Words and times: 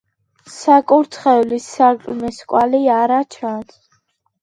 საკურთხევლის 0.53 1.69
სარკმლის 1.75 2.43
კვალი 2.55 2.83
არა 2.99 3.25
ჩანს. 3.39 3.83